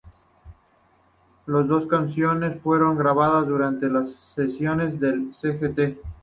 [1.45, 5.99] Las dos canciones fueron grabadas durante las sesiones del "Sgt.